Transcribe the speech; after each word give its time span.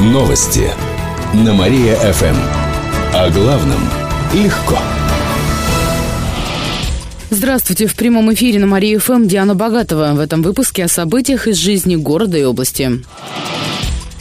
Новости 0.00 0.66
на 1.34 1.52
Мария-ФМ. 1.52 2.34
О 3.12 3.28
главном 3.28 3.80
легко. 4.32 4.78
Здравствуйте. 7.28 7.86
В 7.86 7.94
прямом 7.94 8.32
эфире 8.32 8.60
на 8.60 8.66
Мария-ФМ 8.66 9.26
Диана 9.26 9.54
Богатова. 9.54 10.14
В 10.14 10.20
этом 10.20 10.40
выпуске 10.40 10.84
о 10.84 10.88
событиях 10.88 11.46
из 11.48 11.58
жизни 11.58 11.96
города 11.96 12.38
и 12.38 12.44
области. 12.44 13.04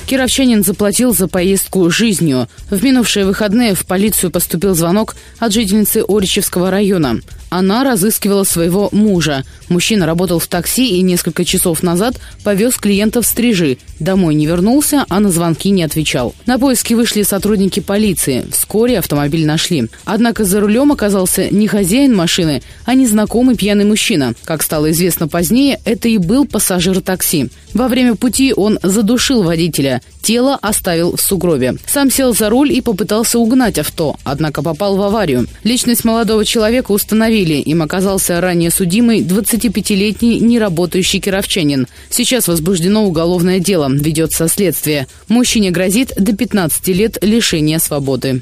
Кировчанин 0.06 0.66
заплатил 0.66 1.14
за 1.14 1.30
поездку 1.30 1.90
жизнью. 1.90 2.50
В 2.70 2.84
минувшие 2.84 3.26
выходные 3.26 3.74
в 3.74 3.86
полицию 3.86 4.32
поступил 4.32 4.76
звонок 4.76 5.16
от 5.40 5.54
жительницы 5.54 6.04
Оричевского 6.06 6.72
района. 6.72 7.22
Она 7.50 7.84
разыскивала 7.84 8.44
своего 8.44 8.90
мужа. 8.92 9.44
Мужчина 9.70 10.06
работал 10.06 10.40
в 10.40 10.48
такси 10.48 10.98
и 10.98 11.02
несколько 11.02 11.46
часов 11.46 11.84
назад 11.84 12.20
повез 12.44 12.76
клиентов 12.76 13.26
в 13.26 13.28
Стрижи. 13.28 13.78
Домой 14.00 14.36
не 14.36 14.46
вернулся, 14.46 15.06
а 15.10 15.20
на 15.20 15.30
звонки 15.30 15.70
не 15.70 15.84
отвечал. 15.84 16.34
На 16.46 16.60
поиски 16.60 16.94
вышли 16.94 17.24
сотрудники 17.24 17.80
полиции. 17.80 18.46
Вскоре 18.52 19.00
автомобиль 19.00 19.46
нашли. 19.46 19.88
Однако 20.06 20.46
за 20.46 20.62
рулем 20.62 20.92
оказался 20.92 21.50
не 21.54 21.68
хозяин 21.68 22.16
машины, 22.16 22.62
а 22.86 22.94
незнакомый 22.94 23.56
пьяный 23.56 23.86
мужчина. 23.86 24.34
Как 24.46 24.64
стало 24.64 24.92
известно 24.92 25.28
позднее, 25.28 25.80
это 25.86 26.08
и 26.08 26.18
был 26.18 26.46
пассажир 26.46 27.02
такси. 27.02 27.50
Во 27.74 27.88
время 27.88 28.16
пути 28.16 28.54
он 28.56 28.80
задушил 28.84 29.44
водителя. 29.44 30.02
Тело 30.22 30.58
оставил 30.62 31.16
в 31.16 31.22
сугробе. 31.22 31.76
Сам 31.88 32.12
сел 32.12 32.34
за 32.34 32.50
руль 32.50 32.72
и 32.72 32.82
попытался 32.82 33.40
угнать 33.40 33.80
авто, 33.80 34.18
однако 34.24 34.62
попал 34.62 34.98
в 34.98 35.02
аварию. 35.02 35.48
Личность 35.64 36.04
молодого 36.04 36.46
человека 36.46 36.92
установили 36.92 37.39
остановили. 37.40 37.62
Им 37.62 37.82
оказался 37.82 38.42
ранее 38.42 38.72
судимый 38.72 39.22
25-летний 39.22 40.40
неработающий 40.40 41.20
кировчанин. 41.20 41.88
Сейчас 42.10 42.48
возбуждено 42.48 43.06
уголовное 43.06 43.60
дело. 43.60 43.90
Ведется 43.92 44.48
следствие. 44.48 45.08
Мужчине 45.28 45.72
грозит 45.72 46.14
до 46.16 46.36
15 46.36 46.88
лет 46.90 47.18
лишения 47.22 47.80
свободы. 47.80 48.42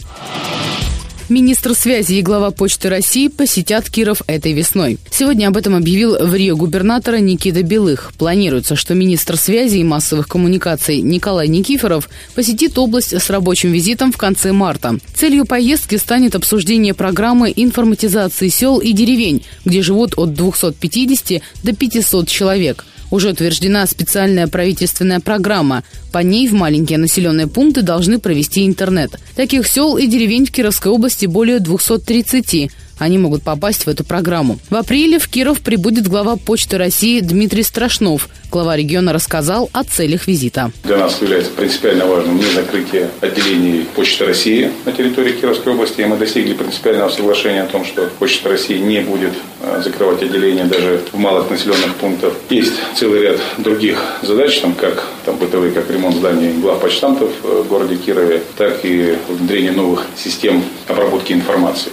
Министр 1.29 1.75
связи 1.75 2.13
и 2.13 2.21
глава 2.21 2.51
Почты 2.51 2.87
России 2.87 3.27
посетят 3.27 3.89
Киров 3.89 4.21
этой 4.27 4.53
весной. 4.53 4.97
Сегодня 5.11 5.49
об 5.49 5.57
этом 5.57 5.75
объявил 5.75 6.17
в 6.17 6.33
Рио 6.33 6.55
губернатора 6.55 7.17
Никита 7.17 7.63
Белых. 7.63 8.13
Планируется, 8.17 8.77
что 8.77 8.93
министр 8.93 9.35
связи 9.35 9.79
и 9.79 9.83
массовых 9.83 10.29
коммуникаций 10.29 11.01
Николай 11.01 11.49
Никифоров 11.49 12.09
посетит 12.33 12.77
область 12.77 13.13
с 13.13 13.29
рабочим 13.29 13.73
визитом 13.73 14.13
в 14.13 14.17
конце 14.17 14.53
марта. 14.53 14.99
Целью 15.15 15.45
поездки 15.45 15.97
станет 15.97 16.33
обсуждение 16.33 16.93
программы 16.93 17.51
информатизации 17.53 18.47
сел 18.47 18.79
и 18.79 18.93
деревень, 18.93 19.43
где 19.65 19.81
живут 19.81 20.17
от 20.17 20.33
250 20.33 21.41
до 21.61 21.75
500 21.75 22.27
человек– 22.29 22.85
уже 23.11 23.29
утверждена 23.29 23.85
специальная 23.85 24.47
правительственная 24.47 25.19
программа. 25.19 25.83
По 26.11 26.19
ней 26.19 26.47
в 26.47 26.53
маленькие 26.53 26.97
населенные 26.97 27.47
пункты 27.47 27.81
должны 27.81 28.19
провести 28.19 28.65
интернет. 28.65 29.19
Таких 29.35 29.67
сел 29.67 29.97
и 29.97 30.07
деревень 30.07 30.45
в 30.45 30.51
Кировской 30.51 30.91
области 30.91 31.25
более 31.25 31.59
230 31.59 32.71
они 32.99 33.17
могут 33.17 33.43
попасть 33.43 33.85
в 33.85 33.89
эту 33.89 34.03
программу. 34.03 34.57
В 34.69 34.75
апреле 34.75 35.19
в 35.19 35.27
Киров 35.27 35.61
прибудет 35.61 36.07
глава 36.07 36.35
Почты 36.35 36.77
России 36.77 37.19
Дмитрий 37.19 37.63
Страшнов. 37.63 38.29
Глава 38.49 38.77
региона 38.77 39.11
рассказал 39.11 39.69
о 39.73 39.83
целях 39.83 40.27
визита. 40.27 40.71
Для 40.83 40.97
нас 40.97 41.21
является 41.21 41.51
принципиально 41.51 42.05
важным 42.05 42.37
не 42.37 42.45
закрытие 42.45 43.09
отделений 43.19 43.85
Почты 43.95 44.25
России 44.25 44.71
на 44.85 44.93
территории 44.93 45.33
Кировской 45.33 45.73
области. 45.73 46.01
И 46.01 46.05
мы 46.05 46.17
достигли 46.17 46.53
принципиального 46.53 47.09
соглашения 47.09 47.63
о 47.63 47.67
том, 47.67 47.85
что 47.85 48.09
Почта 48.19 48.49
России 48.49 48.77
не 48.77 49.01
будет 49.01 49.33
э, 49.61 49.81
закрывать 49.83 50.23
отделения 50.23 50.65
даже 50.65 51.01
в 51.11 51.17
малых 51.17 51.49
населенных 51.49 51.95
пунктах. 51.95 52.33
Есть 52.49 52.73
целый 52.95 53.21
ряд 53.21 53.39
других 53.57 54.01
задач, 54.21 54.59
там, 54.59 54.73
как 54.73 55.07
там, 55.25 55.35
бытовые, 55.37 55.73
как 55.73 55.89
ремонт 55.91 56.15
зданий 56.15 56.53
глав 56.53 56.79
почтамтов 56.79 57.31
э, 57.43 57.63
в 57.65 57.67
городе 57.67 57.97
Кирове, 57.97 58.41
так 58.57 58.79
и 58.83 59.17
внедрение 59.27 59.71
новых 59.71 60.05
систем 60.17 60.63
обработки 60.87 61.33
информации. 61.33 61.91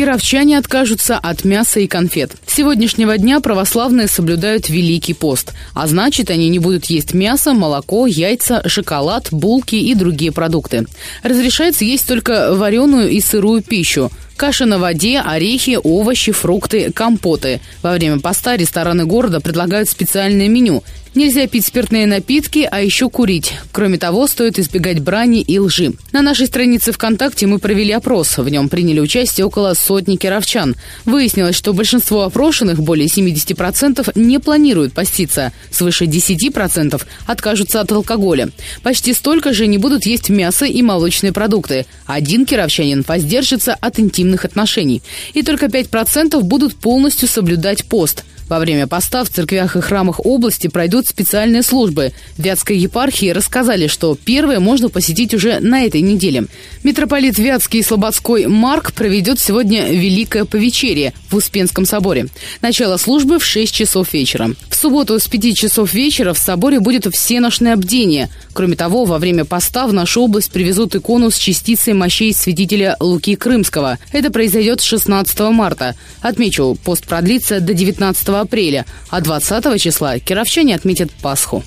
Кировчане 0.00 0.56
откажутся 0.56 1.18
от 1.18 1.44
мяса 1.44 1.78
и 1.78 1.86
конфет. 1.86 2.32
С 2.46 2.54
сегодняшнего 2.54 3.18
дня 3.18 3.40
православные 3.40 4.08
соблюдают 4.08 4.70
Великий 4.70 5.12
пост. 5.12 5.52
А 5.74 5.86
значит, 5.86 6.30
они 6.30 6.48
не 6.48 6.58
будут 6.58 6.86
есть 6.86 7.12
мясо, 7.12 7.52
молоко, 7.52 8.06
яйца, 8.06 8.66
шоколад, 8.66 9.28
булки 9.30 9.74
и 9.74 9.94
другие 9.94 10.32
продукты. 10.32 10.86
Разрешается 11.22 11.84
есть 11.84 12.06
только 12.08 12.54
вареную 12.54 13.10
и 13.10 13.20
сырую 13.20 13.62
пищу. 13.62 14.10
Каша 14.40 14.64
на 14.64 14.78
воде, 14.78 15.20
орехи, 15.20 15.78
овощи, 15.82 16.32
фрукты, 16.32 16.90
компоты. 16.92 17.60
Во 17.82 17.92
время 17.92 18.20
поста 18.20 18.56
рестораны 18.56 19.04
города 19.04 19.38
предлагают 19.38 19.90
специальное 19.90 20.48
меню. 20.48 20.82
Нельзя 21.12 21.48
пить 21.48 21.66
спиртные 21.66 22.06
напитки, 22.06 22.68
а 22.70 22.80
еще 22.80 23.10
курить. 23.10 23.54
Кроме 23.72 23.98
того, 23.98 24.28
стоит 24.28 24.60
избегать 24.60 25.00
брани 25.00 25.40
и 25.40 25.58
лжи. 25.58 25.92
На 26.12 26.22
нашей 26.22 26.46
странице 26.46 26.92
ВКонтакте 26.92 27.48
мы 27.48 27.58
провели 27.58 27.90
опрос. 27.92 28.38
В 28.38 28.48
нем 28.48 28.68
приняли 28.68 29.00
участие 29.00 29.44
около 29.44 29.74
сотни 29.74 30.14
кировчан. 30.14 30.76
Выяснилось, 31.06 31.56
что 31.56 31.72
большинство 31.72 32.22
опрошенных, 32.22 32.80
более 32.80 33.08
70%, 33.08 34.12
не 34.14 34.38
планируют 34.38 34.92
поститься. 34.92 35.52
Свыше 35.72 36.04
10% 36.04 37.02
откажутся 37.26 37.80
от 37.80 37.90
алкоголя. 37.90 38.50
Почти 38.84 39.12
столько 39.12 39.52
же 39.52 39.66
не 39.66 39.78
будут 39.78 40.06
есть 40.06 40.28
мясо 40.28 40.64
и 40.64 40.80
молочные 40.80 41.32
продукты. 41.32 41.86
Один 42.06 42.46
кировчанин 42.46 43.04
воздержится 43.06 43.74
от 43.74 43.98
интимных 43.98 44.29
отношений. 44.44 45.02
И 45.34 45.42
только 45.42 45.66
5% 45.66 46.40
будут 46.42 46.74
полностью 46.76 47.28
соблюдать 47.28 47.84
пост– 47.84 48.24
во 48.50 48.58
время 48.58 48.88
поста 48.88 49.22
в 49.22 49.30
церквях 49.30 49.76
и 49.76 49.80
храмах 49.80 50.26
области 50.26 50.66
пройдут 50.66 51.06
специальные 51.06 51.62
службы. 51.62 52.12
В 52.36 52.42
Вятской 52.42 52.76
епархии 52.76 53.30
рассказали, 53.30 53.86
что 53.86 54.16
первые 54.16 54.58
можно 54.58 54.88
посетить 54.88 55.32
уже 55.34 55.60
на 55.60 55.82
этой 55.84 56.00
неделе. 56.00 56.46
Митрополит 56.82 57.38
Вятский 57.38 57.78
и 57.78 57.82
Слободской 57.84 58.46
Марк 58.48 58.92
проведет 58.92 59.38
сегодня 59.38 59.92
Великое 59.92 60.44
Повечерие 60.44 61.14
в 61.30 61.36
Успенском 61.36 61.84
соборе. 61.84 62.26
Начало 62.62 62.96
службы 62.96 63.38
в 63.38 63.44
6 63.44 63.72
часов 63.72 64.12
вечера. 64.12 64.50
В 64.68 64.74
субботу 64.74 65.18
с 65.18 65.28
5 65.28 65.56
часов 65.56 65.92
вечера 65.94 66.32
в 66.32 66.38
соборе 66.38 66.80
будет 66.80 67.06
всеношное 67.12 67.76
бдение. 67.76 68.30
Кроме 68.52 68.76
того, 68.76 69.04
во 69.04 69.18
время 69.18 69.44
поста 69.44 69.86
в 69.86 69.92
нашу 69.92 70.22
область 70.22 70.50
привезут 70.50 70.94
икону 70.94 71.30
с 71.30 71.36
частицей 71.36 71.92
мощей 71.92 72.32
святителя 72.34 72.96
Луки 73.00 73.36
Крымского. 73.36 73.98
Это 74.12 74.30
произойдет 74.30 74.80
16 74.80 75.40
марта. 75.40 75.94
Отмечу, 76.20 76.76
пост 76.84 77.06
продлится 77.06 77.60
до 77.60 77.74
19 77.74 78.28
апреля, 78.28 78.86
а 79.08 79.20
20 79.20 79.80
числа 79.80 80.18
кировчане 80.18 80.74
отметят 80.74 81.10
Пасху. 81.10 81.62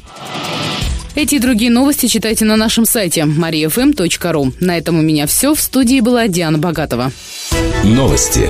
Эти 1.16 1.36
и 1.36 1.40
другие 1.40 1.70
новости 1.70 2.08
читайте 2.08 2.44
на 2.44 2.56
нашем 2.56 2.86
сайте 2.86 3.22
mariafm.ru. 3.22 4.54
На 4.60 4.78
этом 4.78 4.98
у 4.98 5.02
меня 5.02 5.28
все. 5.28 5.54
В 5.54 5.62
студии 5.62 6.00
была 6.00 6.28
Диана 6.28 6.58
Богатова. 6.58 7.12
Новости 7.84 8.50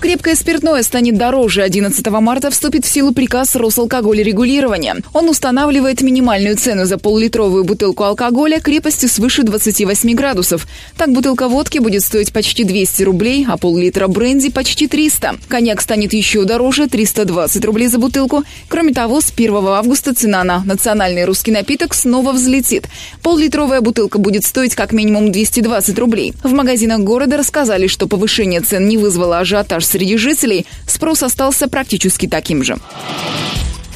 Крепкое 0.00 0.34
спиртное 0.34 0.82
станет 0.82 1.18
дороже. 1.18 1.62
11 1.62 2.06
марта 2.06 2.50
вступит 2.50 2.86
в 2.86 2.88
силу 2.88 3.12
приказ 3.12 3.54
Росалкоголя 3.54 4.24
регулирования. 4.24 4.96
Он 5.12 5.28
устанавливает 5.28 6.00
минимальную 6.00 6.56
цену 6.56 6.86
за 6.86 6.96
пол-литровую 6.96 7.64
бутылку 7.64 8.04
алкоголя 8.04 8.60
крепостью 8.60 9.10
свыше 9.10 9.42
28 9.42 10.14
градусов. 10.14 10.66
Так 10.96 11.12
бутылка 11.12 11.48
водки 11.48 11.80
будет 11.80 12.02
стоить 12.02 12.32
почти 12.32 12.64
200 12.64 13.02
рублей, 13.02 13.46
а 13.46 13.58
пол-литра 13.58 14.08
бренди 14.08 14.48
почти 14.48 14.86
300. 14.86 15.34
Коньяк 15.48 15.82
станет 15.82 16.14
еще 16.14 16.44
дороже, 16.44 16.88
320 16.88 17.62
рублей 17.66 17.88
за 17.88 17.98
бутылку. 17.98 18.42
Кроме 18.68 18.94
того, 18.94 19.20
с 19.20 19.30
1 19.30 19.54
августа 19.54 20.14
цена 20.14 20.44
на 20.44 20.64
национальный 20.64 21.26
русский 21.26 21.50
напиток 21.50 21.92
снова 21.92 22.32
взлетит. 22.32 22.88
Пол-литровая 23.22 23.82
бутылка 23.82 24.18
будет 24.18 24.46
стоить 24.46 24.74
как 24.74 24.94
минимум 24.94 25.30
220 25.30 25.98
рублей. 25.98 26.32
В 26.42 26.54
магазинах 26.54 27.00
города 27.00 27.36
рассказали, 27.36 27.86
что 27.86 28.06
повышение 28.06 28.62
цен 28.62 28.88
не 28.88 28.96
вызвало 28.96 29.40
ажиотаж 29.40 29.89
среди 29.90 30.16
жителей, 30.16 30.66
спрос 30.86 31.22
остался 31.22 31.68
практически 31.68 32.26
таким 32.26 32.62
же. 32.62 32.76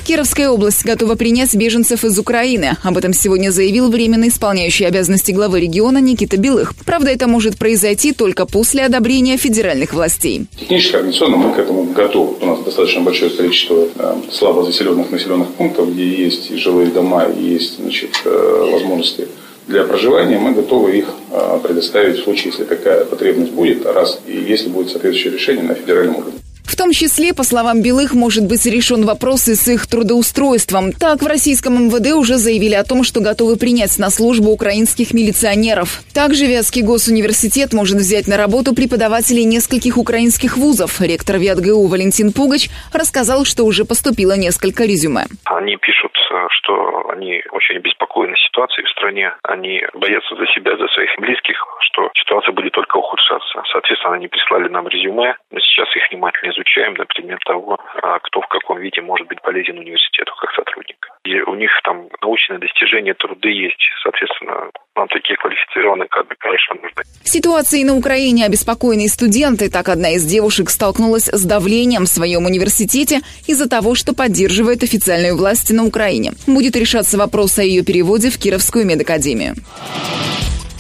Кировская 0.05 0.51
область 0.51 0.85
готова 0.85 1.15
принять 1.15 1.55
беженцев 1.55 2.05
из 2.05 2.19
Украины. 2.19 2.77
Об 2.83 2.99
этом 2.99 3.15
сегодня 3.15 3.51
заявил 3.51 3.91
временно 3.91 4.29
исполняющий 4.29 4.85
обязанности 4.85 5.33
главы 5.33 5.61
региона 5.61 5.97
Никита 5.97 6.37
Белых. 6.37 6.75
Правда, 6.85 7.11
это 7.11 7.27
может 7.27 7.57
произойти 7.57 8.13
только 8.13 8.45
после 8.45 8.83
одобрения 8.83 9.39
федеральных 9.39 9.95
властей. 9.95 10.45
Технически, 10.61 10.97
организационно 10.97 11.39
мы 11.39 11.55
к 11.55 11.59
этому 11.59 11.85
готовы. 11.85 12.35
У 12.39 12.45
нас 12.45 12.63
достаточно 12.63 13.01
большое 13.01 13.31
количество 13.31 13.89
э, 13.97 14.15
слабо 14.31 14.63
заселенных 14.65 15.11
населенных 15.11 15.55
пунктов, 15.55 15.91
где 15.91 16.07
есть 16.07 16.51
и 16.51 16.57
жилые 16.57 16.89
дома, 16.91 17.25
и 17.25 17.43
есть 17.43 17.79
значит, 17.79 18.11
э, 18.27 18.69
возможности 18.73 19.27
для 19.67 19.85
проживания, 19.85 20.39
мы 20.39 20.53
готовы 20.53 20.99
их 20.99 21.07
а, 21.31 21.59
предоставить 21.59 22.19
в 22.19 22.25
случае, 22.25 22.53
если 22.53 22.65
такая 22.65 23.05
потребность 23.05 23.53
будет, 23.53 23.87
раз 23.87 24.21
и 24.27 24.37
если 24.37 24.69
будет 24.69 24.91
соответствующее 24.91 25.33
решение 25.33 25.65
на 25.65 25.75
федеральном 25.75 26.17
уровне. 26.17 26.44
В 26.65 26.77
том 26.77 26.93
числе, 26.93 27.35
по 27.35 27.45
словам 27.45 27.83
Белых, 27.83 28.15
может 28.15 28.49
быть 28.49 28.67
решен 28.67 29.05
вопрос 29.05 29.49
и 29.49 29.55
с 29.55 29.69
их 29.69 29.87
трудоустройством. 29.87 30.93
Так, 30.93 31.23
в 31.23 31.27
российском 31.27 31.87
МВД 31.87 32.15
уже 32.15 32.35
заявили 32.35 32.75
о 32.75 32.85
том, 32.85 33.05
что 33.05 33.21
готовы 33.21 33.57
принять 33.57 33.99
на 33.99 34.11
службу 34.11 34.51
украинских 34.51 35.13
милиционеров. 35.13 36.01
Также 36.15 36.47
Вятский 36.47 36.83
госуниверситет 36.83 37.73
может 37.73 37.99
взять 37.99 38.27
на 38.27 38.37
работу 38.37 38.75
преподавателей 38.75 39.45
нескольких 39.45 39.99
украинских 39.99 40.57
вузов. 40.57 41.01
Ректор 41.01 41.37
ВятГУ 41.39 41.87
Валентин 41.87 42.33
Пугач 42.33 42.69
рассказал, 42.93 43.45
что 43.45 43.65
уже 43.65 43.85
поступило 43.85 44.37
несколько 44.37 44.85
резюме. 44.85 45.27
Они 45.45 45.77
пишут, 45.77 46.17
э, 46.33 46.47
что 46.51 47.11
они 47.11 47.43
очень 47.53 47.77
обеспокоены 47.77 48.37
ситуацией 48.37 48.87
в 48.87 48.91
стране. 48.91 49.35
Они 49.43 49.83
боятся 49.95 50.35
за 50.35 50.47
себя, 50.55 50.77
за 50.77 50.89
своих 50.89 51.11
близких, 51.19 51.57
что 51.81 52.11
ситуация 52.15 52.53
будет 52.53 52.73
только 52.73 52.97
ухудшаться. 52.97 53.63
Соответственно, 53.71 54.15
они 54.15 54.29
прислали 54.29 54.69
нам 54.69 54.89
резюме. 54.89 55.37
Мы 55.51 55.61
сейчас 55.61 55.89
их 55.97 56.09
внимательно 56.11 56.54
изучаем 56.55 56.95
на 56.95 57.05
предмет 57.05 57.41
того, 57.45 57.79
а, 58.03 58.19
кто 58.21 58.41
в 58.41 58.49
каком 58.49 58.79
виде 58.79 59.01
может 59.01 59.27
быть 59.29 59.41
полезен 59.43 59.79
университету 59.79 60.33
как 60.41 60.53
сотрудник. 60.53 61.09
И 61.25 61.41
у 61.41 61.55
них 61.55 61.71
там 61.83 62.09
научные 62.23 62.59
достижения, 62.59 63.15
труды 63.15 63.51
есть. 63.51 63.81
Соответственно, 64.03 64.71
нам 64.95 65.09
такие 65.09 65.37
квалифицированные 65.37 66.09
кадры, 66.09 66.37
конечно, 66.39 66.75
нужны. 66.75 67.03
Ситуацией 67.25 67.85
на 67.85 67.97
Украине 67.97 68.47
обеспокоенные 68.47 69.09
студенты. 69.09 69.71
Так 69.71 69.89
одна 69.89 70.11
из 70.11 70.25
девушек 70.25 70.71
столкнулась 70.71 71.29
с 71.29 71.45
давлением 71.45 72.05
в 72.05 72.09
своем 72.09 72.45
университете 72.47 73.21
из-за 73.47 73.69
того, 73.69 73.95
что 73.95 74.15
поддерживает 74.15 74.83
официальную 74.83 75.37
власть 75.37 75.73
на 75.73 75.85
Украине. 75.85 76.33
Будет 76.47 76.77
решаться 76.77 77.19
вопрос 77.19 77.59
о 77.59 77.63
ее 77.63 77.85
переводе 77.85 78.31
в 78.31 78.39
Кировскую 78.39 78.87
медакадемию. 78.87 79.55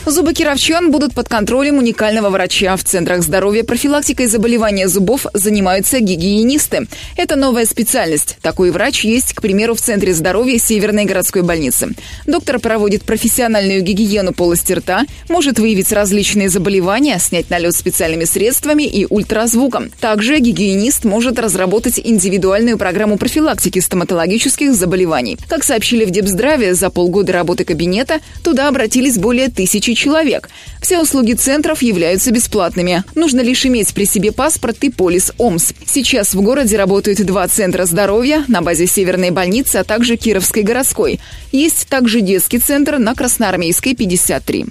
Зубы 0.06 0.34
кировчан 0.34 0.90
будут 0.90 1.14
под 1.14 1.30
контролем 1.30 1.78
уникального 1.78 2.28
врача. 2.28 2.76
В 2.76 2.84
центрах 2.84 3.22
здоровья 3.22 3.64
профилактикой 3.64 4.26
заболевания 4.26 4.86
зубов 4.86 5.24
занимаются 5.32 5.98
гигиенисты. 5.98 6.88
Это 7.16 7.36
новая 7.36 7.64
специальность. 7.64 8.36
Такой 8.42 8.70
врач 8.70 9.02
есть, 9.04 9.32
к 9.32 9.40
примеру, 9.40 9.74
в 9.74 9.80
Центре 9.80 10.12
здоровья 10.12 10.58
Северной 10.58 11.06
городской 11.06 11.40
больницы. 11.40 11.94
Доктор 12.26 12.58
проводит 12.58 13.04
профессиональную 13.04 13.80
гигиену 13.80 14.34
полости 14.34 14.74
рта, 14.74 15.06
может 15.30 15.58
выявить 15.58 15.90
различные 15.90 16.50
заболевания, 16.50 17.18
снять 17.18 17.48
налет 17.48 17.74
специальными 17.74 18.24
средствами 18.24 18.82
и 18.82 19.06
ультразвуком. 19.08 19.90
Также 20.00 20.38
гигиенист 20.38 21.04
может 21.04 21.38
разработать 21.38 21.98
индивидуальную 21.98 22.76
программу 22.76 23.16
профилактики 23.16 23.78
стоматологических 23.78 24.74
заболеваний. 24.74 25.38
Как 25.48 25.64
сообщили 25.64 26.04
в 26.04 26.10
Депздраве, 26.10 26.74
за 26.74 26.90
полгода 26.90 27.32
работы 27.32 27.64
кабинета 27.64 28.20
туда 28.42 28.68
обратились 28.68 29.16
более 29.16 29.48
тысячи 29.48 29.93
человек. 29.94 30.50
Все 30.80 31.00
услуги 31.00 31.32
центров 31.32 31.82
являются 31.82 32.30
бесплатными. 32.30 33.04
Нужно 33.14 33.40
лишь 33.40 33.64
иметь 33.66 33.92
при 33.94 34.04
себе 34.04 34.32
паспорт 34.32 34.82
и 34.82 34.90
полис 34.90 35.32
ОМС. 35.38 35.72
Сейчас 35.86 36.34
в 36.34 36.40
городе 36.40 36.76
работают 36.76 37.24
два 37.24 37.48
центра 37.48 37.84
здоровья 37.86 38.44
на 38.48 38.62
базе 38.62 38.86
Северной 38.86 39.30
больницы, 39.30 39.76
а 39.76 39.84
также 39.84 40.16
Кировской 40.16 40.62
городской. 40.62 41.20
Есть 41.52 41.88
также 41.88 42.20
детский 42.20 42.58
центр 42.58 42.98
на 42.98 43.14
Красноармейской 43.14 43.94
53. 43.94 44.66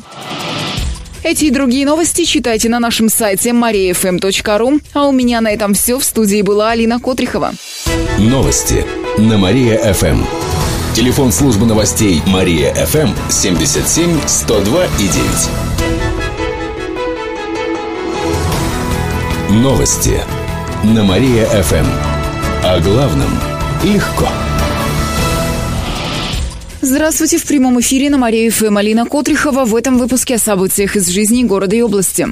Эти 1.23 1.45
и 1.45 1.51
другие 1.51 1.85
новости 1.85 2.25
читайте 2.25 2.67
на 2.67 2.79
нашем 2.79 3.07
сайте 3.07 3.51
mariafm.ru. 3.51 4.81
А 4.93 5.07
у 5.07 5.11
меня 5.13 5.39
на 5.39 5.51
этом 5.51 5.73
все. 5.73 5.97
В 5.97 6.03
студии 6.03 6.41
была 6.41 6.71
Алина 6.71 6.99
Котрихова. 6.99 7.53
Новости 8.19 8.85
на 9.17 9.37
Мария-ФМ. 9.37 10.43
Телефон 10.94 11.31
службы 11.31 11.66
новостей 11.66 12.22
Мария 12.28 12.72
ФМ 12.86 13.10
77 13.28 14.28
102 14.28 14.86
и 14.86 15.07
9. 19.48 19.63
Новости 19.63 20.22
на 20.84 21.04
Мария 21.04 21.48
ФМ. 21.48 21.88
О 22.63 22.80
главном 22.80 23.31
легко. 23.84 24.28
Здравствуйте! 26.81 27.40
В 27.40 27.45
прямом 27.45 27.80
эфире 27.80 28.12
на 28.12 28.19
Мария 28.19 28.51
ФМ 28.51 28.78
Алина 28.78 29.07
Котрихова. 29.07 29.66
В 29.66 29.75
этом 29.75 29.98
выпуске 29.98 30.36
о 30.36 30.38
событиях 30.38 30.95
из 30.95 31.07
жизни 31.07 31.44
города 31.44 31.75
и 31.75 31.81
области. 31.81 32.28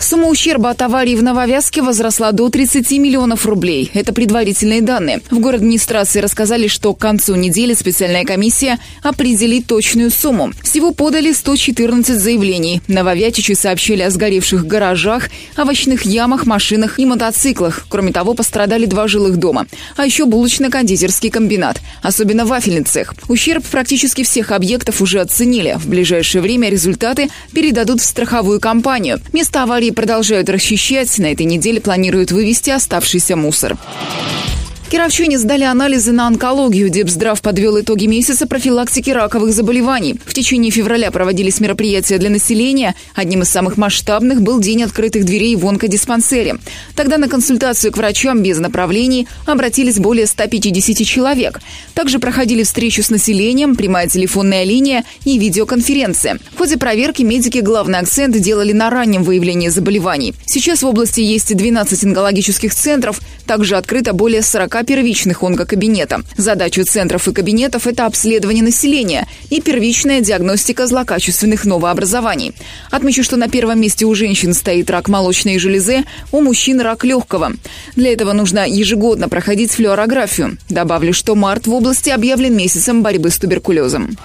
Сумма 0.00 0.28
ущерба 0.28 0.70
от 0.70 0.80
аварии 0.80 1.14
в 1.14 1.22
Нововязке 1.22 1.82
возросла 1.82 2.32
до 2.32 2.48
30 2.48 2.90
миллионов 2.92 3.44
рублей. 3.44 3.90
Это 3.92 4.14
предварительные 4.14 4.80
данные. 4.80 5.20
В 5.30 5.38
город 5.40 5.60
администрации 5.60 6.20
рассказали, 6.20 6.68
что 6.68 6.94
к 6.94 6.98
концу 6.98 7.34
недели 7.34 7.74
специальная 7.74 8.24
комиссия 8.24 8.78
определит 9.02 9.66
точную 9.66 10.10
сумму. 10.10 10.52
Всего 10.62 10.92
подали 10.92 11.32
114 11.32 12.18
заявлений. 12.18 12.80
Нововятичи 12.88 13.52
сообщили 13.52 14.00
о 14.00 14.10
сгоревших 14.10 14.66
гаражах, 14.66 15.28
овощных 15.58 16.06
ямах, 16.06 16.46
машинах 16.46 16.98
и 16.98 17.04
мотоциклах. 17.04 17.86
Кроме 17.90 18.10
того, 18.12 18.32
пострадали 18.32 18.86
два 18.86 19.06
жилых 19.06 19.36
дома. 19.36 19.66
А 19.96 20.06
еще 20.06 20.24
булочно-кондитерский 20.24 21.28
комбинат. 21.28 21.78
Особенно 22.02 22.46
вафельный 22.46 22.84
цех. 22.84 23.14
Ущерб 23.28 23.64
практически 23.66 24.24
всех 24.24 24.50
объектов 24.50 25.02
уже 25.02 25.20
оценили. 25.20 25.76
В 25.78 25.86
ближайшее 25.86 26.40
время 26.40 26.70
результаты 26.70 27.28
передадут 27.52 28.00
в 28.00 28.04
страховую 28.04 28.60
компанию. 28.60 29.20
Место 29.34 29.62
аварии 29.62 29.89
продолжают 29.92 30.48
расчищать. 30.48 31.18
На 31.18 31.32
этой 31.32 31.46
неделе 31.46 31.80
планируют 31.80 32.32
вывести 32.32 32.70
оставшийся 32.70 33.36
мусор. 33.36 33.76
Кировчане 34.90 35.38
сдали 35.38 35.62
анализы 35.62 36.10
на 36.10 36.26
онкологию. 36.26 36.90
Депздрав 36.90 37.40
подвел 37.40 37.78
итоги 37.78 38.06
месяца 38.06 38.48
профилактики 38.48 39.10
раковых 39.10 39.52
заболеваний. 39.52 40.16
В 40.26 40.34
течение 40.34 40.72
февраля 40.72 41.12
проводились 41.12 41.60
мероприятия 41.60 42.18
для 42.18 42.28
населения. 42.28 42.96
Одним 43.14 43.42
из 43.42 43.50
самых 43.50 43.76
масштабных 43.76 44.42
был 44.42 44.58
День 44.58 44.82
открытых 44.82 45.24
дверей 45.24 45.54
в 45.54 45.64
онкодиспансере. 45.64 46.56
Тогда 46.96 47.18
на 47.18 47.28
консультацию 47.28 47.92
к 47.92 47.98
врачам 47.98 48.42
без 48.42 48.58
направлений 48.58 49.28
обратились 49.46 50.00
более 50.00 50.26
150 50.26 51.06
человек. 51.06 51.60
Также 51.94 52.18
проходили 52.18 52.64
встречу 52.64 53.04
с 53.04 53.10
населением, 53.10 53.76
прямая 53.76 54.08
телефонная 54.08 54.64
линия 54.64 55.04
и 55.24 55.38
видеоконференция. 55.38 56.40
В 56.52 56.58
ходе 56.58 56.78
проверки 56.78 57.22
медики 57.22 57.58
главный 57.58 58.00
акцент 58.00 58.36
делали 58.40 58.72
на 58.72 58.90
раннем 58.90 59.22
выявлении 59.22 59.68
заболеваний. 59.68 60.34
Сейчас 60.46 60.82
в 60.82 60.86
области 60.86 61.20
есть 61.20 61.56
12 61.56 62.06
онкологических 62.06 62.74
центров, 62.74 63.20
также 63.46 63.76
открыто 63.76 64.14
более 64.14 64.42
40 64.42 64.79
первичных 64.84 65.42
онкокабинета. 65.42 66.22
Задача 66.36 66.84
центров 66.84 67.28
и 67.28 67.32
кабинетов– 67.32 67.86
это 67.88 68.06
обследование 68.06 68.64
населения 68.64 69.26
и 69.50 69.60
первичная 69.60 70.20
диагностика 70.20 70.86
злокачественных 70.86 71.64
новообразований. 71.64 72.52
Отмечу, 72.90 73.22
что 73.22 73.36
на 73.36 73.48
первом 73.48 73.80
месте 73.80 74.04
у 74.04 74.14
женщин 74.14 74.54
стоит 74.54 74.90
рак 74.90 75.08
молочной 75.08 75.58
железы, 75.58 76.04
у 76.32 76.40
мужчин– 76.40 76.80
рак 76.82 77.04
легкого. 77.04 77.52
Для 77.96 78.12
этого 78.12 78.32
нужно 78.32 78.68
ежегодно 78.68 79.28
проходить 79.28 79.72
флюорографию. 79.72 80.58
Добавлю, 80.68 81.12
что 81.12 81.34
март 81.34 81.66
в 81.66 81.74
области 81.74 82.10
объявлен 82.10 82.56
месяцем 82.56 83.02
борьбы 83.02 83.30
с 83.30 83.38
туберкулезом. 83.38 84.16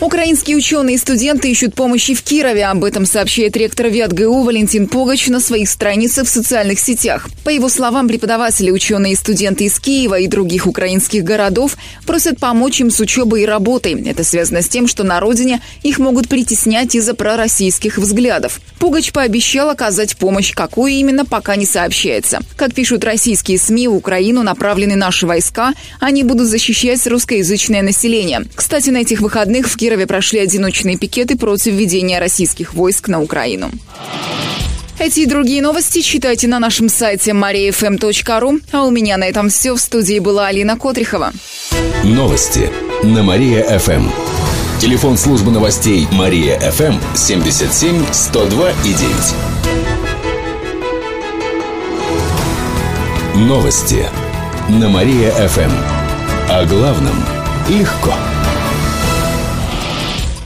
Украинские 0.00 0.56
ученые 0.56 0.94
и 0.94 0.98
студенты 0.98 1.50
ищут 1.50 1.74
помощи 1.74 2.14
в 2.14 2.22
Кирове. 2.22 2.64
Об 2.64 2.84
этом 2.84 3.04
сообщает 3.04 3.54
ректор 3.54 3.88
ВятГУ 3.88 4.44
Валентин 4.44 4.88
Погач 4.88 5.28
на 5.28 5.40
своих 5.40 5.68
страницах 5.68 6.26
в 6.26 6.30
социальных 6.30 6.80
сетях. 6.80 7.28
По 7.44 7.50
его 7.50 7.68
словам, 7.68 8.08
преподаватели, 8.08 8.70
ученые 8.70 9.12
и 9.12 9.16
студенты 9.16 9.64
из 9.64 9.78
Киева 9.78 10.18
и 10.18 10.26
других 10.26 10.66
украинских 10.66 11.22
городов 11.22 11.76
просят 12.06 12.40
помочь 12.40 12.80
им 12.80 12.90
с 12.90 12.98
учебой 12.98 13.42
и 13.42 13.46
работой. 13.46 14.02
Это 14.08 14.24
связано 14.24 14.62
с 14.62 14.68
тем, 14.68 14.88
что 14.88 15.04
на 15.04 15.20
родине 15.20 15.60
их 15.82 15.98
могут 15.98 16.28
притеснять 16.28 16.94
из-за 16.94 17.12
пророссийских 17.12 17.98
взглядов. 17.98 18.62
Пугач 18.78 19.12
пообещал 19.12 19.68
оказать 19.68 20.16
помощь, 20.16 20.54
какую 20.54 20.92
именно, 20.92 21.26
пока 21.26 21.56
не 21.56 21.66
сообщается. 21.66 22.40
Как 22.56 22.72
пишут 22.72 23.04
российские 23.04 23.58
СМИ, 23.58 23.88
в 23.88 23.96
Украину 23.96 24.42
направлены 24.42 24.96
наши 24.96 25.26
войска. 25.26 25.74
Они 26.00 26.22
будут 26.22 26.48
защищать 26.48 27.06
русскоязычное 27.06 27.82
население. 27.82 28.46
Кстати, 28.54 28.88
на 28.88 28.98
этих 28.98 29.20
выходных 29.20 29.68
в 29.68 29.76
Кирове 29.76 29.89
Кирове 29.90 30.06
прошли 30.06 30.38
одиночные 30.38 30.96
пикеты 30.96 31.36
против 31.36 31.72
введения 31.72 32.20
российских 32.20 32.74
войск 32.74 33.08
на 33.08 33.20
Украину. 33.20 33.72
Эти 35.00 35.20
и 35.20 35.26
другие 35.26 35.62
новости 35.62 36.00
читайте 36.00 36.46
на 36.46 36.60
нашем 36.60 36.88
сайте 36.88 37.32
mariafm.ru. 37.32 38.62
А 38.70 38.84
у 38.84 38.90
меня 38.92 39.16
на 39.16 39.24
этом 39.24 39.48
все. 39.48 39.74
В 39.74 39.80
студии 39.80 40.20
была 40.20 40.46
Алина 40.46 40.78
Котрихова. 40.78 41.32
Новости 42.04 42.70
на 43.02 43.24
Мария-ФМ. 43.24 44.08
Телефон 44.80 45.16
службы 45.16 45.50
новостей 45.50 46.06
Мария-ФМ 46.12 47.16
77 47.16 48.04
102 48.12 48.70
и 48.70 48.94
9. 53.34 53.48
Новости 53.48 54.06
на 54.68 54.88
Мария-ФМ. 54.88 55.72
О 56.48 56.64
главном 56.64 57.24
легко. 57.68 58.14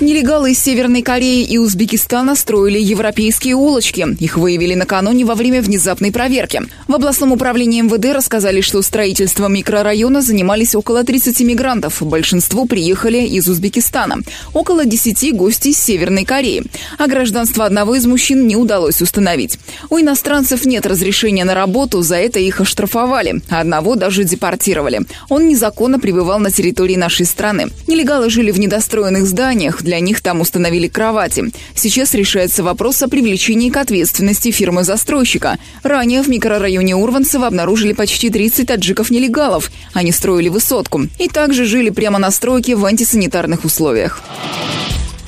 Нелегалы 0.00 0.52
из 0.52 0.62
Северной 0.62 1.02
Кореи 1.02 1.42
и 1.42 1.58
Узбекистана 1.58 2.36
строили 2.36 2.78
европейские 2.78 3.56
улочки. 3.56 4.06
Их 4.20 4.36
выявили 4.36 4.74
накануне 4.74 5.24
во 5.24 5.34
время 5.34 5.60
внезапной 5.60 6.12
проверки. 6.12 6.62
В 6.86 6.94
областном 6.94 7.32
управлении 7.32 7.80
МВД 7.80 8.14
рассказали, 8.14 8.60
что 8.60 8.80
строительством 8.82 9.54
микрорайона 9.54 10.22
занимались 10.22 10.76
около 10.76 11.02
30 11.02 11.40
мигрантов. 11.40 12.00
Большинство 12.00 12.64
приехали 12.64 13.18
из 13.22 13.48
Узбекистана. 13.48 14.18
Около 14.54 14.84
10 14.84 15.34
гостей 15.34 15.72
из 15.72 15.78
Северной 15.78 16.24
Кореи. 16.24 16.62
А 16.96 17.08
гражданство 17.08 17.64
одного 17.64 17.96
из 17.96 18.06
мужчин 18.06 18.46
не 18.46 18.54
удалось 18.54 19.02
установить. 19.02 19.58
У 19.90 19.98
иностранцев 19.98 20.64
нет 20.64 20.86
разрешения 20.86 21.44
на 21.44 21.54
работу, 21.54 22.02
за 22.02 22.18
это 22.18 22.38
их 22.38 22.60
оштрафовали. 22.60 23.42
Одного 23.48 23.96
даже 23.96 24.22
депортировали. 24.22 25.00
Он 25.28 25.48
незаконно 25.48 25.98
пребывал 25.98 26.38
на 26.38 26.52
территории 26.52 26.94
нашей 26.94 27.26
страны. 27.26 27.72
Нелегалы 27.88 28.30
жили 28.30 28.52
в 28.52 28.60
недостроенных 28.60 29.26
зданиях, 29.26 29.82
для 29.88 30.00
них 30.00 30.20
там 30.20 30.42
установили 30.42 30.86
кровати. 30.86 31.44
Сейчас 31.74 32.12
решается 32.12 32.62
вопрос 32.62 33.02
о 33.02 33.08
привлечении 33.08 33.70
к 33.70 33.76
ответственности 33.78 34.50
фирмы-застройщика. 34.50 35.56
Ранее 35.82 36.20
в 36.20 36.28
микрорайоне 36.28 36.94
Урванцево 36.94 37.46
обнаружили 37.46 37.94
почти 37.94 38.28
30 38.28 38.68
таджиков-нелегалов. 38.68 39.70
Они 39.94 40.12
строили 40.12 40.50
высотку 40.50 41.06
и 41.18 41.28
также 41.28 41.64
жили 41.64 41.88
прямо 41.88 42.18
на 42.18 42.30
стройке 42.30 42.76
в 42.76 42.84
антисанитарных 42.84 43.64
условиях. 43.64 44.22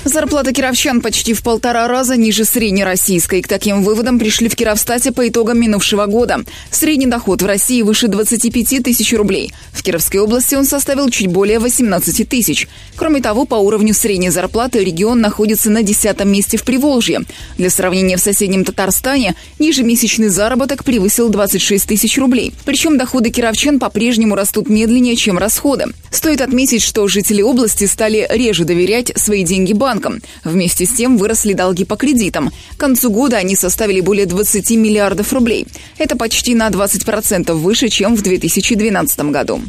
Зарплата 0.04 0.54
кировчан 0.54 1.02
почти 1.02 1.34
в 1.34 1.42
полтора 1.42 1.86
раза 1.86 2.16
ниже 2.16 2.46
среднероссийской. 2.46 3.42
К 3.42 3.48
таким 3.48 3.82
выводам 3.82 4.18
пришли 4.18 4.48
в 4.48 4.56
Кировстате 4.56 5.12
по 5.12 5.28
итогам 5.28 5.60
минувшего 5.60 6.06
года. 6.06 6.42
Средний 6.70 7.06
доход 7.06 7.42
в 7.42 7.46
России 7.46 7.82
выше 7.82 8.08
25 8.08 8.82
тысяч 8.82 9.12
рублей. 9.12 9.52
В 9.72 9.82
Кировской 9.82 10.20
области 10.20 10.54
он 10.54 10.64
составил 10.64 11.10
чуть 11.10 11.26
более 11.26 11.58
18 11.58 12.26
тысяч. 12.26 12.66
Кроме 12.96 13.20
того, 13.20 13.44
по 13.44 13.56
уровню 13.56 13.92
средней 13.92 14.30
зарплаты 14.30 14.82
регион 14.82 15.20
находится 15.20 15.68
на 15.68 15.82
десятом 15.82 16.32
месте 16.32 16.56
в 16.56 16.64
Приволжье. 16.64 17.20
Для 17.58 17.68
сравнения, 17.68 18.16
в 18.16 18.20
соседнем 18.20 18.64
Татарстане 18.64 19.34
ежемесячный 19.58 20.28
заработок 20.28 20.82
превысил 20.82 21.28
26 21.28 21.86
тысяч 21.86 22.16
рублей. 22.16 22.54
Причем 22.64 22.96
доходы 22.96 23.28
кировчан 23.28 23.78
по-прежнему 23.78 24.34
растут 24.34 24.70
медленнее, 24.70 25.16
чем 25.16 25.36
расходы. 25.36 25.92
Стоит 26.10 26.40
отметить, 26.40 26.82
что 26.82 27.06
жители 27.06 27.42
области 27.42 27.84
стали 27.84 28.26
реже 28.30 28.64
доверять 28.64 29.12
свои 29.16 29.44
деньги 29.44 29.74
банкам 29.74 29.89
банкам. 29.90 30.20
Вместе 30.44 30.86
с 30.86 30.92
тем 30.92 31.16
выросли 31.16 31.52
долги 31.52 31.84
по 31.84 31.96
кредитам. 31.96 32.50
К 32.76 32.80
концу 32.80 33.10
года 33.10 33.38
они 33.38 33.56
составили 33.56 34.00
более 34.00 34.26
20 34.26 34.70
миллиардов 34.70 35.32
рублей. 35.32 35.66
Это 35.98 36.16
почти 36.16 36.54
на 36.54 36.68
20% 36.68 37.52
выше, 37.54 37.88
чем 37.88 38.14
в 38.14 38.22
2012 38.22 39.20
году. 39.32 39.60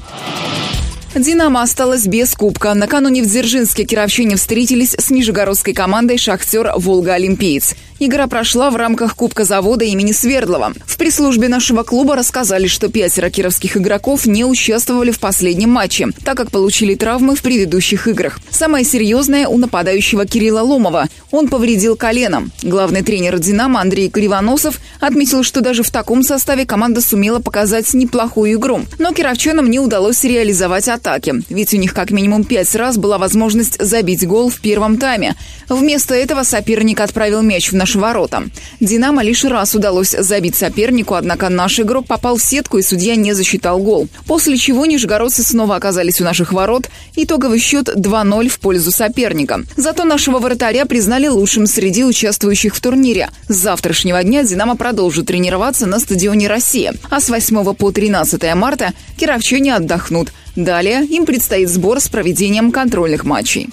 «Динамо» 1.13 1.61
осталась 1.61 2.07
без 2.07 2.33
кубка. 2.35 2.73
Накануне 2.73 3.21
в 3.21 3.25
Дзержинске 3.25 3.83
кировчане 3.83 4.37
встретились 4.37 4.95
с 4.97 5.09
нижегородской 5.09 5.73
командой 5.73 6.17
«Шахтер 6.17 6.71
Волга-Олимпиец». 6.77 7.75
Игра 8.03 8.25
прошла 8.25 8.71
в 8.71 8.77
рамках 8.77 9.15
Кубка 9.15 9.45
завода 9.45 9.85
имени 9.85 10.11
Свердлова. 10.11 10.73
В 10.87 10.97
пресс-службе 10.97 11.49
нашего 11.49 11.83
клуба 11.83 12.15
рассказали, 12.15 12.65
что 12.65 12.89
пятеро 12.89 13.29
кировских 13.29 13.77
игроков 13.77 14.25
не 14.25 14.43
участвовали 14.43 15.11
в 15.11 15.19
последнем 15.19 15.69
матче, 15.69 16.07
так 16.25 16.35
как 16.35 16.49
получили 16.49 16.95
травмы 16.95 17.35
в 17.35 17.43
предыдущих 17.43 18.07
играх. 18.07 18.39
Самое 18.49 18.83
серьезное 18.85 19.47
у 19.47 19.59
нападающего 19.59 20.25
Кирилла 20.25 20.61
Ломова. 20.61 21.09
Он 21.29 21.47
повредил 21.47 21.95
колено. 21.95 22.49
Главный 22.63 23.03
тренер 23.03 23.37
«Динамо» 23.37 23.81
Андрей 23.81 24.09
Кривоносов 24.09 24.79
отметил, 24.99 25.43
что 25.43 25.61
даже 25.61 25.83
в 25.83 25.91
таком 25.91 26.23
составе 26.23 26.65
команда 26.65 27.01
сумела 27.01 27.37
показать 27.37 27.93
неплохую 27.93 28.53
игру. 28.53 28.81
Но 28.97 29.13
кировчанам 29.13 29.69
не 29.69 29.79
удалось 29.79 30.23
реализовать 30.23 30.87
атаки, 31.01 31.35
ведь 31.49 31.73
у 31.73 31.77
них 31.77 31.93
как 31.93 32.11
минимум 32.11 32.43
пять 32.43 32.73
раз 32.75 32.97
была 32.97 33.17
возможность 33.17 33.79
забить 33.79 34.25
гол 34.27 34.49
в 34.49 34.59
первом 34.59 34.97
тайме. 34.97 35.35
Вместо 35.69 36.15
этого 36.15 36.43
соперник 36.43 36.99
отправил 36.99 37.41
мяч 37.41 37.71
в 37.71 37.75
наш 37.75 37.91
наши 37.91 37.99
ворота. 37.99 38.43
«Динамо» 38.79 39.23
лишь 39.23 39.43
раз 39.43 39.75
удалось 39.75 40.11
забить 40.11 40.55
сопернику, 40.55 41.15
однако 41.15 41.49
наш 41.49 41.79
игрок 41.79 42.07
попал 42.07 42.37
в 42.37 42.41
сетку 42.41 42.77
и 42.77 42.81
судья 42.81 43.15
не 43.15 43.33
засчитал 43.33 43.79
гол. 43.79 44.07
После 44.27 44.57
чего 44.57 44.85
нижегородцы 44.85 45.43
снова 45.43 45.75
оказались 45.75 46.21
у 46.21 46.23
наших 46.23 46.53
ворот. 46.53 46.89
Итоговый 47.15 47.59
счет 47.59 47.89
2-0 47.89 48.47
в 48.47 48.59
пользу 48.59 48.91
соперника. 48.91 49.63
Зато 49.75 50.05
нашего 50.05 50.39
вратаря 50.39 50.85
признали 50.85 51.27
лучшим 51.27 51.67
среди 51.67 52.05
участвующих 52.05 52.75
в 52.75 52.79
турнире. 52.81 53.29
С 53.49 53.55
завтрашнего 53.55 54.23
дня 54.23 54.43
«Динамо» 54.43 54.77
продолжит 54.77 55.27
тренироваться 55.27 55.85
на 55.85 55.99
стадионе 55.99 56.47
«Россия». 56.47 56.93
А 57.09 57.19
с 57.19 57.29
8 57.29 57.73
по 57.73 57.91
13 57.91 58.55
марта 58.55 58.93
кировчане 59.17 59.75
отдохнут. 59.75 60.31
Далее 60.55 61.03
им 61.05 61.25
предстоит 61.25 61.69
сбор 61.69 61.99
с 61.99 62.09
проведением 62.09 62.71
контрольных 62.71 63.23
матчей. 63.23 63.69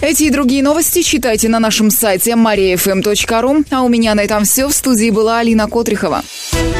Эти 0.00 0.24
и 0.24 0.30
другие 0.30 0.62
новости 0.62 1.02
читайте 1.02 1.48
на 1.48 1.58
нашем 1.58 1.90
сайте 1.90 2.32
mariafm.ru. 2.32 3.66
А 3.70 3.82
у 3.82 3.88
меня 3.88 4.14
на 4.14 4.20
этом 4.20 4.44
все. 4.44 4.68
В 4.68 4.72
студии 4.72 5.10
была 5.10 5.38
Алина 5.38 5.68
Котрихова. 5.68 6.22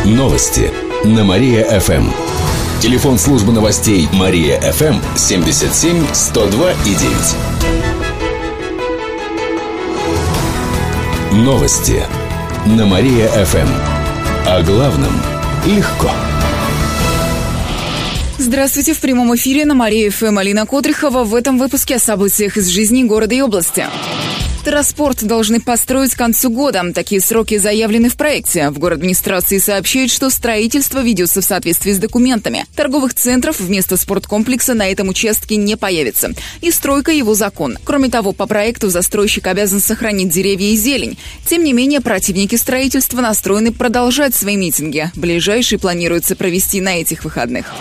Новости 0.04 0.70
на 1.04 1.24
Мария-ФМ. 1.24 2.10
Телефон 2.80 3.18
службы 3.18 3.52
новостей 3.52 4.06
Мария-ФМ 4.12 5.00
77 5.16 6.04
102 6.12 6.72
и 6.72 6.94
9. 11.34 11.44
Новости 11.44 12.02
на 12.66 12.86
Мария-ФМ. 12.86 13.68
О 14.46 14.62
главном 14.62 15.12
легко. 15.66 16.10
Здравствуйте, 18.46 18.94
в 18.94 19.00
прямом 19.00 19.34
эфире 19.34 19.64
на 19.64 19.74
Мария 19.74 20.08
ФМ 20.08 20.38
Алина 20.38 20.66
Котрихова. 20.66 21.24
В 21.24 21.34
этом 21.34 21.58
выпуске 21.58 21.96
о 21.96 21.98
событиях 21.98 22.56
из 22.56 22.68
жизни 22.68 23.02
города 23.02 23.34
и 23.34 23.40
области. 23.40 23.86
Транспорт 24.64 25.24
должны 25.24 25.60
построить 25.60 26.14
к 26.14 26.18
концу 26.18 26.50
года. 26.50 26.92
Такие 26.94 27.20
сроки 27.20 27.58
заявлены 27.58 28.08
в 28.08 28.16
проекте. 28.16 28.70
В 28.70 28.78
город 28.78 28.98
администрации 28.98 29.58
сообщают, 29.58 30.12
что 30.12 30.30
строительство 30.30 31.02
ведется 31.02 31.40
в 31.40 31.44
соответствии 31.44 31.90
с 31.90 31.98
документами. 31.98 32.66
Торговых 32.76 33.14
центров 33.14 33.58
вместо 33.58 33.96
спорткомплекса 33.96 34.74
на 34.74 34.88
этом 34.88 35.08
участке 35.08 35.56
не 35.56 35.76
появится. 35.76 36.30
И 36.60 36.70
стройка 36.70 37.10
его 37.10 37.34
закон. 37.34 37.78
Кроме 37.82 38.10
того, 38.10 38.30
по 38.30 38.46
проекту 38.46 38.90
застройщик 38.90 39.48
обязан 39.48 39.80
сохранить 39.80 40.28
деревья 40.28 40.70
и 40.70 40.76
зелень. 40.76 41.18
Тем 41.44 41.64
не 41.64 41.72
менее, 41.72 42.00
противники 42.00 42.54
строительства 42.54 43.20
настроены 43.20 43.72
продолжать 43.72 44.36
свои 44.36 44.54
митинги. 44.54 45.10
Ближайший 45.16 45.80
планируется 45.80 46.36
провести 46.36 46.80
на 46.80 47.00
этих 47.00 47.24
выходных. 47.24 47.74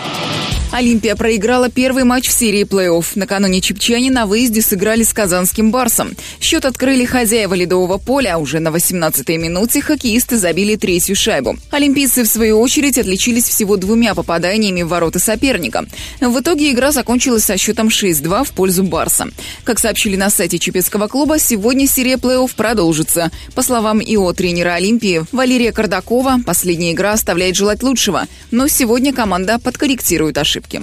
Олимпия 0.76 1.16
проиграла 1.16 1.70
первый 1.70 2.04
матч 2.04 2.28
в 2.28 2.32
серии 2.32 2.64
плей-офф. 2.64 3.12
Накануне 3.14 3.62
чепчане 3.62 4.10
на 4.10 4.26
выезде 4.26 4.60
сыграли 4.60 5.04
с 5.04 5.14
казанским 5.14 5.70
«Барсом». 5.70 6.14
Счет 6.38 6.66
открыли 6.66 7.06
хозяева 7.06 7.54
ледового 7.54 7.96
поля, 7.96 8.34
а 8.34 8.36
уже 8.36 8.58
на 8.58 8.68
18-й 8.68 9.38
минуте 9.38 9.80
хоккеисты 9.80 10.36
забили 10.36 10.76
третью 10.76 11.16
шайбу. 11.16 11.56
Олимпийцы, 11.70 12.24
в 12.24 12.26
свою 12.26 12.60
очередь, 12.60 12.98
отличились 12.98 13.48
всего 13.48 13.78
двумя 13.78 14.14
попаданиями 14.14 14.82
в 14.82 14.88
ворота 14.88 15.18
соперника. 15.18 15.86
В 16.20 16.40
итоге 16.40 16.70
игра 16.70 16.92
закончилась 16.92 17.44
со 17.44 17.56
счетом 17.56 17.88
6-2 17.88 18.44
в 18.44 18.50
пользу 18.52 18.84
«Барса». 18.84 19.28
Как 19.64 19.78
сообщили 19.78 20.16
на 20.16 20.28
сайте 20.28 20.58
Чепецкого 20.58 21.08
клуба, 21.08 21.38
сегодня 21.38 21.86
серия 21.86 22.16
плей-офф 22.16 22.50
продолжится. 22.54 23.30
По 23.54 23.62
словам 23.62 24.02
ИО 24.02 24.30
тренера 24.34 24.74
Олимпии 24.74 25.24
Валерия 25.32 25.72
Кардакова, 25.72 26.40
последняя 26.44 26.92
игра 26.92 27.14
оставляет 27.14 27.56
желать 27.56 27.82
лучшего. 27.82 28.26
Но 28.50 28.68
сегодня 28.68 29.14
команда 29.14 29.58
подкорректирует 29.58 30.36
ошибки 30.36 30.65
ошибки. 30.66 30.82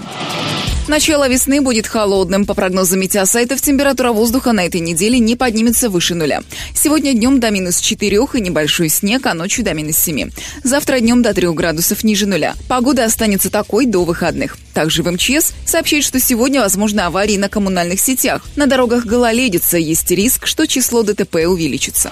Начало 0.87 1.29
весны 1.29 1.61
будет 1.61 1.87
холодным. 1.87 2.45
По 2.45 2.53
прогнозам 2.53 2.99
метеосайтов, 2.99 3.61
температура 3.61 4.11
воздуха 4.11 4.51
на 4.51 4.65
этой 4.65 4.81
неделе 4.81 5.17
не 5.19 5.35
поднимется 5.35 5.89
выше 5.89 6.13
нуля. 6.13 6.41
Сегодня 6.75 7.13
днем 7.13 7.39
до 7.39 7.51
минус 7.51 7.79
4 7.79 8.19
и 8.33 8.41
небольшой 8.41 8.89
снег, 8.89 9.25
а 9.25 9.33
ночью 9.33 9.63
до 9.63 9.73
минус 9.73 9.97
7. 9.97 10.29
Завтра 10.63 10.99
днем 10.99 11.21
до 11.21 11.33
3 11.33 11.49
градусов 11.53 12.03
ниже 12.03 12.25
нуля. 12.25 12.55
Погода 12.67 13.05
останется 13.05 13.49
такой 13.49 13.85
до 13.85 14.03
выходных. 14.03 14.57
Также 14.73 15.03
в 15.03 15.11
МЧС 15.11 15.53
сообщает, 15.65 16.03
что 16.03 16.19
сегодня 16.19 16.59
возможны 16.59 16.99
аварии 17.01 17.37
на 17.37 17.47
коммунальных 17.47 17.99
сетях. 17.99 18.41
На 18.57 18.65
дорогах 18.67 19.05
гололедица, 19.05 19.77
есть 19.77 20.11
риск, 20.11 20.47
что 20.47 20.67
число 20.67 21.03
ДТП 21.03 21.35
увеличится. 21.47 22.11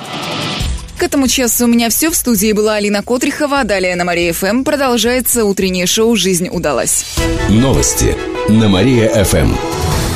К 1.01 1.05
этому 1.05 1.27
часу 1.27 1.65
у 1.65 1.67
меня 1.67 1.89
все. 1.89 2.12
В 2.12 2.15
студии 2.15 2.51
была 2.51 2.75
Алина 2.75 3.01
Котрихова. 3.01 3.63
Далее 3.63 3.96
на 3.96 4.05
Мария 4.05 4.34
ФМ 4.34 4.63
продолжается 4.63 5.46
утреннее 5.46 5.88
шоу 5.88 6.15
«Жизнь 6.15 6.48
удалась». 6.48 7.05
Новости 7.50 8.15
на 8.50 8.70
Мария-ФМ. 8.70 9.55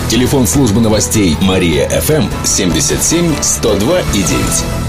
Телефон 0.09 0.45
службы 0.45 0.81
новостей 0.81 1.37
Мария-ФМ 1.41 2.25
77 2.45 3.33
102 3.41 3.99
и 3.99 4.21
9. 4.21 4.84